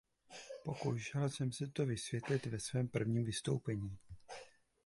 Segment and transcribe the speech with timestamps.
[0.63, 3.97] Pokoušela jsem se to vysvětlit ve svém prvním vystoupení.